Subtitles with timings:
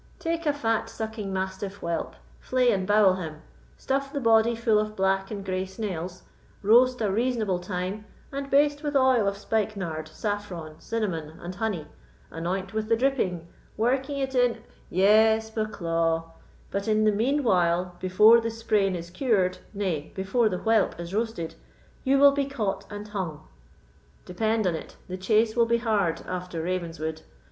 [0.17, 3.43] Take a fat sucking mastiff whelp, flay and bowel him,
[3.77, 6.23] stuff the body full of black and grey snails,
[6.63, 11.85] roast a reasonable time, and baste with oil of spikenard, saffron, cinnamon, and honey,
[12.31, 16.31] anoint with the dripping, working it in——" "Yes, Bucklaw;
[16.71, 21.13] but in the mean while, before the sprain is cured, nay, before the whelp is
[21.13, 21.53] roasted,
[22.03, 23.41] you will be caught and hung.
[24.25, 27.21] Depend on it, the chase will be hard after Ravenswood.